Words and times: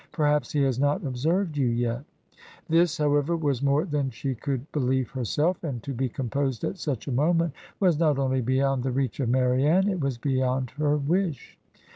Perhaps 0.11 0.51
he 0.53 0.63
has 0.63 0.79
not 0.79 1.05
observed 1.05 1.55
you 1.57 1.67
yet.' 1.67 2.03
This, 2.67 2.97
however, 2.97 3.37
was 3.37 3.61
more 3.61 3.85
than 3.85 4.09
she 4.09 4.33
could 4.33 4.71
believe 4.71 5.11
herself, 5.11 5.63
and 5.63 5.83
to 5.83 5.93
be 5.93 6.09
composed 6.09 6.63
at 6.63 6.79
such 6.79 7.07
a 7.07 7.11
moment 7.11 7.53
was 7.79 7.99
not 7.99 8.17
only 8.17 8.41
beyond 8.41 8.81
the 8.81 8.89
reach 8.91 9.19
of 9.19 9.29
Marianne, 9.29 9.87
it 9.87 9.99
was 9.99 10.17
beyond 10.17 10.71
her 10.71 10.97
wish. 10.97 11.55